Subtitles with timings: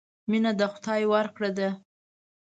[0.29, 1.69] مینه د خدای ورکړه ده.